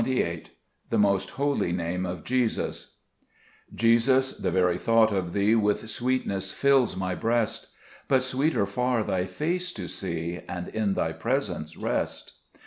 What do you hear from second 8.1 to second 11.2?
sweeter far Thy face to see, And in Thy